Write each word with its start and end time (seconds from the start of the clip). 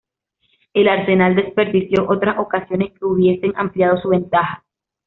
El 0.73 0.87
Arsenal 0.89 1.35
desperdició 1.35 2.07
otras 2.09 2.39
ocasiones 2.39 2.91
que 2.97 3.05
hubiesen 3.05 3.53
ampliado 3.55 4.01
su 4.01 4.09
ventaja. 4.09 4.63